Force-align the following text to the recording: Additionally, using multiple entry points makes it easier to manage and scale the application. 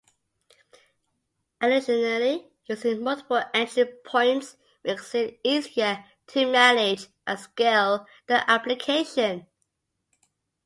Additionally, 1.61 2.49
using 2.65 3.03
multiple 3.03 3.43
entry 3.53 3.85
points 4.03 4.57
makes 4.83 5.13
it 5.13 5.39
easier 5.43 6.03
to 6.25 6.51
manage 6.51 7.05
and 7.27 7.39
scale 7.39 8.07
the 8.25 8.49
application. 8.49 9.45